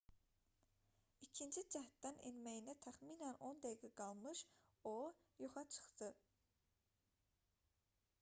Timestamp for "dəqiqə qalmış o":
3.65-4.95